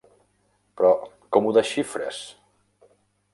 Però 0.79 0.89
como 1.37 1.51
ho 1.51 1.53
desxifres? 1.59 2.23